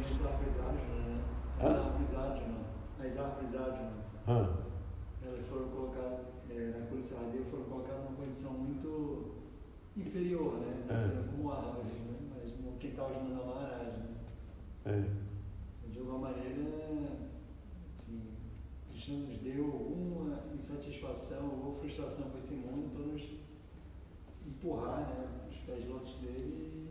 As 0.00 0.26
árvores 0.26 0.56
áginas, 0.60 1.06
né? 1.06 1.20
As 1.60 1.70
árvores 1.70 2.14
áginas. 2.16 2.66
As 2.98 3.16
árvores 3.18 3.54
áginas. 3.54 3.92
Elas 5.24 5.46
foram 5.46 5.68
colocadas, 5.68 6.20
é, 6.50 6.78
na 6.78 6.86
Cruz 6.86 7.04
Sardeia, 7.06 7.44
foram 7.44 7.64
colocadas 7.64 8.04
numa 8.04 8.16
condição 8.16 8.52
muito 8.52 9.42
inferior, 9.96 10.54
né? 10.58 10.86
É. 10.88 10.96
Sendo 10.96 11.30
como 11.30 11.52
árvores, 11.52 11.92
né? 11.92 12.16
Mas 12.34 12.58
no 12.60 12.72
quintal 12.78 13.12
de 13.12 13.28
Nanda 13.28 13.44
Maharaj, 13.44 13.86
né? 13.86 14.08
É. 14.86 15.88
De 15.88 15.98
alguma 15.98 16.30
maneira, 16.30 16.62
assim, 17.94 18.22
Krishna 18.88 19.18
nos 19.18 19.38
deu 19.38 19.64
alguma 19.64 20.40
insatisfação 20.54 21.60
ou 21.64 21.74
frustração 21.78 22.30
com 22.30 22.38
esse 22.38 22.54
mundo 22.54 22.90
para 22.94 23.06
nos 23.06 23.22
empurrar, 24.46 25.08
né? 25.08 25.48
Os 25.50 25.56
pés 25.58 25.88
lotos 25.88 26.14
dele, 26.16 26.90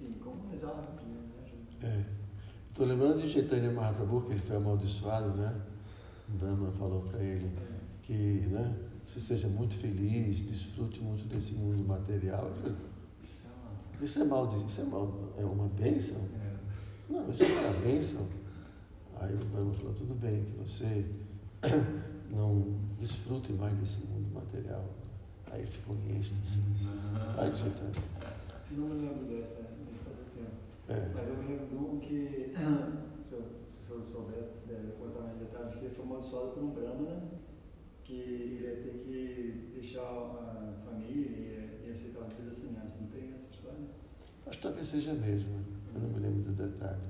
enfim, 0.00 0.18
como 0.22 0.52
as 0.52 0.62
árvores, 0.64 1.06
né? 1.06 1.22
junto. 1.46 1.86
É. 1.86 2.04
Estou 2.68 2.86
lembrando 2.86 3.20
de 3.20 3.28
Chaitanya 3.28 3.70
Mahaprabhu, 3.70 4.22
que 4.22 4.32
ele 4.32 4.40
foi 4.40 4.56
amaldiçoado, 4.56 5.30
né? 5.30 5.60
O 6.28 6.32
Brahma 6.38 6.70
falou 6.72 7.02
para 7.02 7.22
ele 7.22 7.46
É. 7.46 7.71
que, 8.02 8.12
né? 8.12 8.76
Você 8.98 9.20
seja 9.20 9.48
muito 9.48 9.74
feliz, 9.76 10.38
desfrute 10.38 11.00
muito 11.00 11.28
desse 11.28 11.52
mundo 11.54 11.84
material. 11.84 12.50
Ele, 12.64 12.76
Isso 14.00 14.20
é 14.20 14.24
maldição, 14.24 14.66
isso 14.66 14.80
é, 14.80 14.84
mal, 14.84 15.34
é 15.38 15.44
uma 15.44 15.68
bênção? 15.68 16.18
Não, 17.08 17.30
isso 17.30 17.44
não 17.44 17.58
é 17.58 17.68
uma 17.68 17.80
bênção. 17.80 18.26
Aí 19.20 19.34
o 19.34 19.44
Brahma 19.46 19.72
falou, 19.74 19.92
tudo 19.92 20.14
bem 20.14 20.44
que 20.44 20.58
você 20.58 21.04
não 22.30 22.78
desfrute 22.98 23.52
mais 23.52 23.74
desse 23.74 24.06
mundo 24.06 24.32
material. 24.32 24.84
Aí 25.50 25.60
ele 25.60 25.70
ficou 25.70 25.94
em 25.94 26.18
êxtase. 26.18 26.60
Aí, 27.36 27.54
Chaitanya. 27.54 27.92
Eu 28.70 28.78
não 28.78 28.88
me 28.88 29.06
lembro 29.06 29.26
dessa, 29.26 29.56
tempo. 29.56 30.50
É. 30.88 31.10
Mas 31.14 31.28
eu 31.28 31.36
me 31.36 31.48
lembro 31.48 31.66
de 31.66 31.76
um 31.76 32.00
que, 32.00 32.54
se 33.22 33.34
eu, 33.34 33.44
se 33.66 33.90
eu 33.90 34.02
souber 34.02 34.48
é, 34.70 34.92
contar 34.98 35.20
mais 35.20 35.38
detalhes, 35.38 35.74
que 35.74 35.84
ele 35.84 35.94
foi 35.94 36.04
amaldiçoado 36.06 36.52
por 36.52 36.62
um 36.62 36.70
Brahmana, 36.70 37.41
que 38.12 38.20
ele 38.20 38.62
ia 38.62 38.76
ter 38.76 38.98
que 39.04 39.70
deixar 39.72 40.02
a 40.02 40.74
família 40.84 41.30
e, 41.30 41.86
e 41.86 41.90
aceitar 41.90 42.24
a 42.24 42.28
vida 42.28 42.52
sannyasa. 42.52 42.98
Não 43.00 43.08
tem 43.08 43.32
essa 43.32 43.48
história? 43.50 43.86
Acho 44.46 44.56
que 44.58 44.62
talvez 44.62 44.86
seja 44.86 45.14
mesmo. 45.14 45.64
Eu 45.94 46.00
não 46.00 46.08
me 46.10 46.20
lembro 46.20 46.52
do 46.52 46.52
detalhe. 46.52 47.00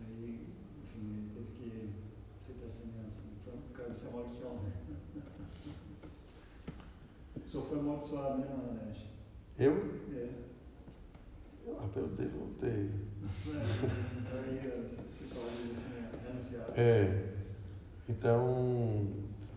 Aí, 0.00 0.46
enfim, 0.82 1.00
ele 1.14 1.30
teve 1.34 1.46
que 1.56 1.90
aceitar 2.36 2.66
a 2.66 2.70
sannyasa. 2.70 3.22
Foi 3.42 3.54
por 3.54 3.72
causa 3.72 3.88
dessa 3.88 4.10
maldição. 4.10 4.54
né? 4.56 4.72
O 7.34 7.54
senhor 7.54 7.66
foi 7.66 7.78
amaldiçoado, 7.80 8.38
né, 8.38 8.48
Maharaj? 8.48 9.06
Eu? 9.58 9.72
É. 10.14 10.30
Eu, 11.94 12.08
devo 12.08 12.54
ter. 12.58 12.90
É. 16.74 17.34
Então, 18.08 19.06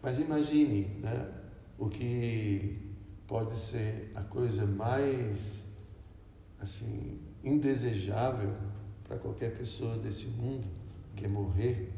mas 0.06 0.20
imagine, 0.20 0.84
né? 1.02 1.28
O 1.80 1.90
que 1.90 2.78
pode 3.26 3.56
ser 3.56 4.12
a 4.14 4.22
coisa 4.22 4.64
mais, 4.64 5.64
assim, 6.62 7.20
indesejável 7.44 8.54
para 9.04 9.18
qualquer 9.18 9.58
pessoa 9.58 9.98
desse 9.98 10.28
mundo, 10.28 10.70
que 11.16 11.26
é 11.26 11.28
morrer. 11.28 11.92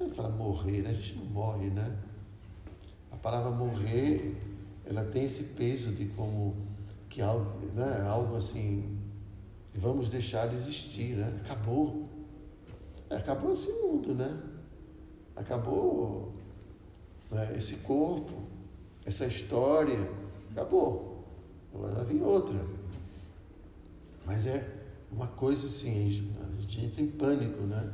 Ele 0.00 0.10
fala 0.10 0.28
morrer, 0.28 0.82
né? 0.82 0.90
A 0.90 0.92
gente 0.92 1.14
não 1.14 1.26
morre, 1.26 1.70
né? 1.70 1.96
A 3.12 3.16
palavra 3.16 3.52
morrer, 3.52 4.34
ela 4.84 5.04
tem 5.04 5.26
esse 5.26 5.44
peso 5.54 5.92
de 5.92 6.06
como 6.06 6.56
que 7.08 7.22
algo, 7.22 7.64
né? 7.76 8.04
Algo 8.08 8.34
assim, 8.34 8.98
vamos 9.72 10.08
deixar 10.08 10.48
de 10.48 10.56
existir, 10.56 11.14
né? 11.14 11.32
Acabou. 11.44 12.08
É, 13.08 13.14
acabou 13.18 13.52
esse 13.52 13.70
mundo, 13.70 14.16
né? 14.16 14.36
Acabou 15.36 16.33
né, 17.30 17.54
esse 17.56 17.76
corpo, 17.76 18.44
essa 19.04 19.26
história, 19.26 19.98
acabou. 20.50 21.24
Agora 21.74 21.94
vai 21.94 22.04
vir 22.04 22.22
outra. 22.22 22.58
Mas 24.24 24.46
é 24.46 24.66
uma 25.10 25.26
coisa 25.26 25.66
assim, 25.66 26.32
a 26.40 26.60
gente 26.60 26.84
entra 26.84 27.02
em 27.02 27.08
pânico, 27.08 27.62
né? 27.62 27.92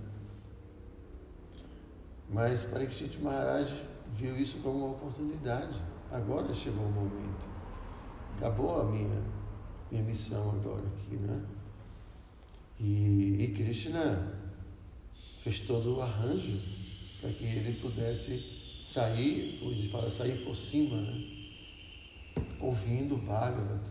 Mas 2.29 2.65
Parikshit 2.65 3.19
Maharaj 3.19 3.73
viu 4.15 4.37
isso 4.37 4.59
como 4.59 4.79
uma 4.79 4.91
oportunidade. 4.91 5.77
Agora 6.11 6.55
chegou 6.55 6.85
o 6.85 6.91
momento. 6.91 7.49
Acabou 8.37 8.81
a 8.81 8.85
minha, 8.85 9.23
minha 9.91 10.03
missão 10.03 10.51
agora 10.51 10.85
aqui, 10.87 11.17
né? 11.17 11.43
E, 12.79 13.37
e 13.41 13.55
Krishna 13.55 14.35
fez 15.43 15.61
todo 15.61 15.97
o 15.97 16.01
arranjo 16.01 16.59
para 17.21 17.31
que 17.31 17.45
ele 17.45 17.79
pudesse 17.81 18.70
sair, 18.81 19.61
a 19.63 19.75
gente 19.75 19.89
fala 19.89 20.09
sair 20.09 20.45
por 20.45 20.57
cima, 20.57 21.01
né? 21.01 21.41
ouvindo 22.61 23.15
o 23.15 23.19
Bhagavata, 23.19 23.91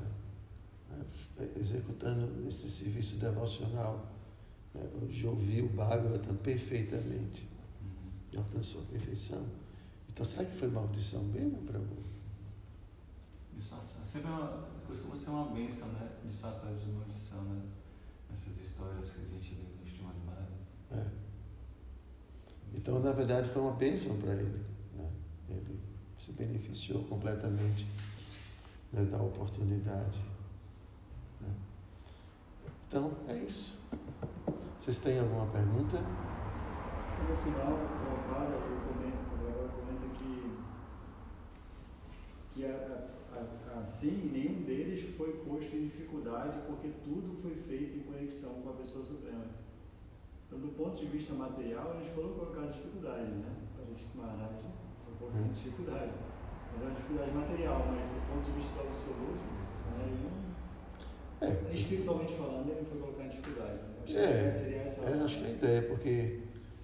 né? 0.89 1.05
executando 1.55 2.47
esse 2.47 2.69
serviço 2.69 3.17
devocional, 3.17 4.11
né? 4.73 4.81
de 5.09 5.27
ouvir 5.27 5.63
o 5.63 5.69
Bhagavata 5.69 6.33
perfeitamente, 6.33 7.47
e 8.31 8.37
alcançou 8.37 8.81
a 8.81 8.85
perfeição. 8.85 9.45
Então, 10.07 10.25
será 10.25 10.45
que 10.45 10.57
foi 10.57 10.67
maldição 10.67 11.23
mesmo, 11.23 11.59
Prabhu? 11.63 12.03
Disfarçar. 13.55 14.05
Sempre 14.05 14.29
é 14.29 14.33
uma, 14.33 14.67
costuma 14.87 15.15
ser 15.15 15.29
uma 15.31 15.45
bênção, 15.51 15.87
né? 15.89 16.09
Disfarçar 16.25 16.73
de 16.73 16.85
maldição, 16.91 17.43
né? 17.43 17.61
Essas 18.33 18.57
histórias 18.59 19.11
que 19.11 19.21
a 19.21 19.25
gente 19.25 19.55
lê 19.55 19.63
no 19.63 19.87
Estimado 19.87 20.19
Mara. 20.25 20.47
É. 20.91 21.05
Então, 22.73 22.99
na 22.99 23.11
verdade, 23.11 23.49
foi 23.49 23.61
uma 23.61 23.73
bênção 23.73 24.17
para 24.17 24.33
ele. 24.33 24.68
Ele 25.51 25.79
se 26.17 26.33
beneficiou 26.33 27.03
completamente 27.03 27.87
né, 28.91 29.03
da 29.05 29.21
oportunidade. 29.21 30.19
né? 31.39 31.53
Então, 32.87 33.11
é 33.27 33.37
isso. 33.37 33.77
Vocês 34.79 34.99
têm 34.99 35.19
alguma 35.19 35.45
pergunta? 35.47 35.97
No 35.97 37.35
final, 37.37 37.73
o 37.73 37.87
Prabhupada 37.99 38.55
comenta, 38.87 39.17
comenta 39.75 40.07
que, 40.17 40.57
que 42.53 42.65
a, 42.65 43.07
a, 43.33 43.79
assim 43.79 44.31
nenhum 44.33 44.63
deles 44.63 45.15
foi 45.15 45.33
posto 45.45 45.75
em 45.75 45.83
dificuldade 45.83 46.59
porque 46.65 46.89
tudo 47.03 47.41
foi 47.41 47.55
feito 47.55 47.97
em 47.97 48.03
conexão 48.03 48.61
com 48.61 48.69
a 48.69 48.73
pessoa 48.73 49.05
suprema. 49.05 49.45
Então, 50.47 50.59
do 50.59 50.69
ponto 50.69 50.97
de 50.97 51.05
vista 51.05 51.33
material, 51.33 51.95
eles 51.95 52.13
foram 52.15 52.33
colocados 52.33 52.71
em 52.71 52.79
dificuldade, 52.79 53.31
né? 53.31 53.55
Para 53.75 53.83
a 53.83 53.87
gente 53.87 54.17
Maharaj 54.17 54.55
foi 55.09 55.27
colocado 55.27 55.45
em 55.45 55.51
dificuldade. 55.51 56.11
Mas 56.73 56.81
é 56.81 56.85
uma 56.85 56.95
dificuldade 56.95 57.31
material, 57.31 57.85
mas 57.87 57.99
do 57.99 58.21
ponto 58.29 58.45
de 58.45 58.51
vista 58.59 58.73
do 58.73 58.87
absoluto, 58.87 59.41
né, 59.97 60.05
ele 60.05 60.17
não, 60.23 60.39
É, 61.47 61.73
espiritualmente 61.73 62.33
falando, 62.33 62.69
ele 62.69 62.85
foi 62.85 62.99
colocado 62.99 63.25
em 63.25 63.29
dificuldade. 63.29 63.73
né? 63.73 63.89
Acho 64.03 64.13
que 64.13 64.17
É, 64.19 64.25
a 64.25 64.29
ideia 64.29 64.51
seria 64.51 64.77
essa. 64.81 65.01
eu 65.01 65.23
acho 65.25 65.37
que 65.39 65.45
a 65.45 65.49
ideia 65.49 65.77
é 65.79 65.81
porque 65.81 66.39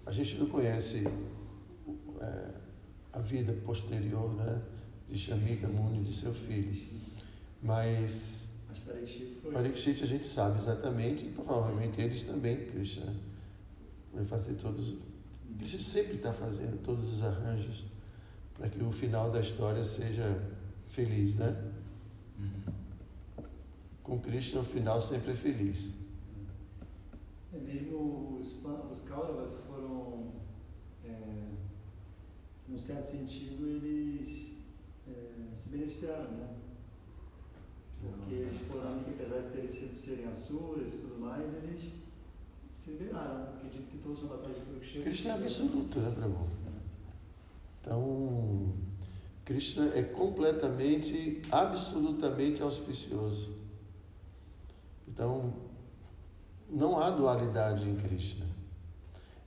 a 0.05 0.11
gente 0.11 0.37
não 0.37 0.47
conhece 0.47 1.07
é, 2.21 2.49
a 3.13 3.19
vida 3.19 3.53
posterior 3.65 4.33
né, 4.35 4.61
de 5.09 5.17
Shamika 5.17 5.67
Muni 5.67 6.01
e 6.01 6.03
de 6.03 6.15
seu 6.15 6.33
filho. 6.33 6.87
Mas 7.61 8.47
Mas 8.69 8.79
Parikshit 8.79 9.37
foi. 9.41 9.51
Parikshit 9.51 10.03
a 10.03 10.07
gente 10.07 10.25
sabe 10.25 10.57
exatamente, 10.59 11.25
e 11.25 11.29
provavelmente 11.29 11.99
eles 12.01 12.23
também, 12.23 12.65
Krishna 12.67 13.13
vai 14.13 14.23
fazer 14.25 14.53
todos. 14.53 14.93
Krishna 15.57 15.79
sempre 15.79 16.15
está 16.15 16.31
fazendo 16.33 16.81
todos 16.83 17.11
os 17.13 17.23
arranjos 17.23 17.85
para 18.57 18.69
que 18.69 18.81
o 18.81 18.91
final 18.91 19.31
da 19.31 19.41
história 19.41 19.83
seja 19.83 20.41
feliz, 20.87 21.35
né? 21.35 21.71
Com 24.01 24.19
Krishna 24.19 24.61
o 24.61 24.63
final 24.63 25.01
sempre 25.01 25.31
é 25.31 25.35
feliz. 25.35 25.89
É 27.53 27.57
mesmo 27.57 28.37
os, 28.39 28.63
os 28.91 29.01
Kauravas 29.03 29.53
foram, 29.67 30.31
é, 31.03 31.49
num 32.67 32.77
certo 32.77 33.05
sentido, 33.05 33.67
eles 33.67 34.53
é, 35.07 35.55
se 35.55 35.69
beneficiaram, 35.69 36.31
né? 36.31 36.49
Porque 37.99 38.35
eles 38.35 38.71
foram, 38.71 38.99
apesar 38.99 39.41
de 39.41 39.49
terem 39.49 39.71
sido 39.71 39.97
serem 39.97 40.27
asuras 40.27 40.93
e 40.93 40.97
tudo 40.97 41.19
mais, 41.19 41.43
eles 41.63 41.93
se 42.71 42.91
liberaram. 42.91 43.39
Né? 43.39 43.53
Acredito 43.57 43.89
que 43.89 43.97
todos 43.97 44.21
na 44.23 44.29
batalha 44.29 44.53
de 44.53 44.61
Kurukshetra. 44.61 45.01
Krishna 45.01 45.31
é 45.31 45.33
absoluto, 45.35 45.99
né, 45.99 46.11
Prabhu? 46.11 46.64
Então, 47.85 48.73
Krishna 49.45 49.91
é 49.93 50.01
completamente, 50.01 51.39
absolutamente 51.51 52.63
auspicioso. 52.63 53.55
Então, 55.07 55.53
não 56.67 56.99
há 56.99 57.11
dualidade 57.11 57.87
em 57.87 57.95
Krishna. 57.95 58.47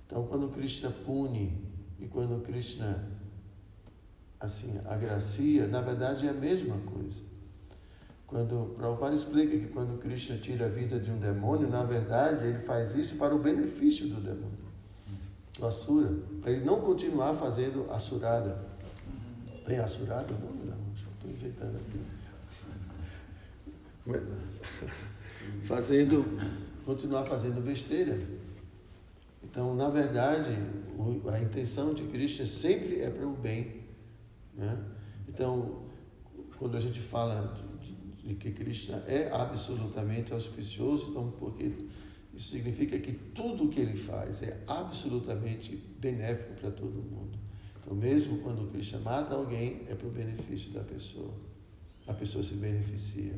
Então, 0.07 0.25
quando 0.29 0.49
Krishna 0.51 0.89
pune 1.05 1.61
e 1.99 2.07
quando 2.07 2.41
Krishna 2.45 3.11
assim 4.39 4.81
agracia, 4.85 5.67
na 5.67 5.81
verdade 5.81 6.29
é 6.29 6.31
a 6.31 6.35
mesma 6.35 6.77
coisa. 6.79 7.21
Quando 8.25 8.75
Prabhupada 8.77 9.17
explica 9.17 9.59
que 9.59 9.67
quando 9.67 9.99
Krishna 9.99 10.37
tira 10.37 10.67
a 10.67 10.69
vida 10.69 11.01
de 11.01 11.11
um 11.11 11.19
demônio, 11.19 11.69
na 11.69 11.83
verdade 11.83 12.45
ele 12.45 12.61
faz 12.61 12.95
isso 12.95 13.17
para 13.17 13.35
o 13.35 13.39
benefício 13.41 14.07
do 14.07 14.21
demônio, 14.21 14.58
o 15.61 16.41
para 16.41 16.53
ele 16.53 16.65
não 16.65 16.81
continuar 16.81 17.35
fazendo 17.35 17.91
Asurada. 17.91 18.65
Tem 19.67 19.79
Asurada? 19.79 20.33
Não, 20.33 20.53
não, 20.53 20.77
estou 20.95 21.31
inventando 21.31 21.77
aqui. 21.77 22.01
Fazendo, 25.63 26.25
continuar 26.85 27.25
fazendo 27.25 27.63
besteira. 27.63 28.19
Então, 29.43 29.75
na 29.75 29.89
verdade, 29.89 30.57
a 31.33 31.41
intenção 31.41 31.95
de 31.95 32.05
Krishna 32.05 32.45
sempre 32.47 33.01
é 33.01 33.11
para 33.11 33.27
o 33.27 33.33
bem. 33.33 33.83
Né? 34.55 34.79
Então, 35.29 35.83
quando 36.59 36.77
a 36.77 36.81
gente 36.81 37.01
fala 37.01 37.57
de, 37.81 37.93
de, 37.93 38.29
de, 38.29 38.35
que 38.35 38.51
Krishna 38.51 39.03
é 39.07 39.31
absolutamente 39.33 40.33
auspicioso, 40.33 41.11
então, 41.11 41.33
porque 41.39 41.73
isso 42.39 42.53
significa 42.53 42.97
que 43.01 43.13
tudo 43.13 43.65
o 43.65 43.69
que 43.69 43.81
ele 43.81 43.97
faz 43.97 44.43
é 44.45 44.63
absolutamente 44.65 45.75
benéfico 45.99 46.55
para 46.55 46.71
todo 46.71 46.93
mundo. 47.03 47.37
Então, 47.81 47.97
mesmo 47.97 48.39
quando 48.39 48.71
Krishna 48.71 49.01
mata 49.01 49.35
alguém, 49.35 49.85
é 49.89 49.95
para 49.97 50.07
o 50.07 50.11
benefício 50.11 50.71
da 50.71 50.85
pessoa. 50.85 51.35
A 52.07 52.15
pessoa 52.15 52.45
se 52.45 52.55
beneficia. 52.55 53.35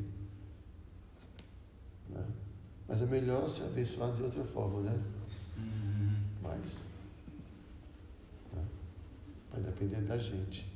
Né? 2.10 2.22
Mas 2.86 3.00
é 3.00 3.06
melhor 3.06 3.48
se 3.48 3.62
abençoar 3.62 4.12
de 4.14 4.22
outra 4.22 4.44
forma, 4.44 4.82
né? 4.82 5.02
Mas 6.42 6.80
né? 8.52 8.62
vai 9.50 9.62
depender 9.62 10.02
da 10.02 10.18
gente. 10.18 10.70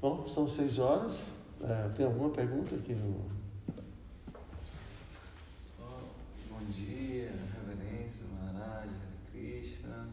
Bom, 0.00 0.26
são 0.26 0.48
seis 0.48 0.80
horas. 0.80 1.22
É, 1.60 1.88
tem 1.90 2.04
alguma 2.04 2.30
pergunta 2.30 2.74
aqui 2.74 2.92
no. 2.92 3.30
Só 5.76 6.02
bom 6.50 6.70
dia, 6.70 7.32
reverência, 7.54 8.24
Maharaj, 8.34 8.88
Hare 8.88 9.18
Krishna. 9.30 10.08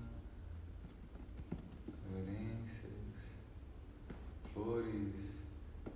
Reverências, 2.12 3.16
flores, 4.54 5.44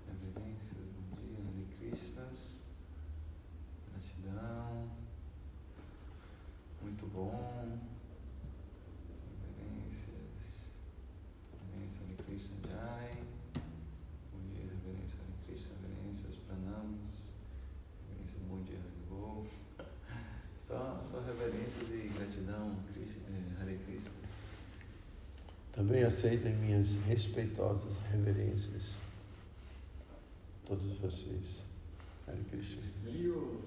reverências, 0.07 0.87
bom 0.95 1.17
dia, 1.17 1.39
Hare 1.39 1.67
Krishnas. 1.77 2.63
Gratidão. 3.91 4.89
Muito 6.81 7.05
bom. 7.07 7.79
Reverências. 9.57 10.65
Reverência 11.61 12.01
Hare 12.05 12.15
Krishna 12.23 12.57
Jai. 12.67 13.23
Bom 14.31 14.39
dia, 14.53 14.65
reverência 14.69 15.17
Hare 15.19 15.33
Krishna, 15.47 15.73
reverências, 15.81 16.35
pranamos. 16.35 17.33
Reverências, 18.07 18.43
bom 18.47 18.61
dia, 18.61 18.77
Haribo. 18.77 19.47
Só, 20.73 20.99
só 21.03 21.19
reverências 21.21 21.87
e 21.91 22.09
gratidão, 22.17 22.75
eh, 22.97 23.61
Hare 23.61 23.77
Krishna. 23.85 24.11
Também 25.71 26.03
aceitem 26.03 26.55
minhas 26.55 26.95
respeitosas 27.05 27.99
reverências. 28.11 28.95
Todos 30.65 30.97
vocês. 30.97 31.61
Hare 32.27 32.43
Krishna. 32.49 32.81
E 33.05 33.27
o 33.27 33.61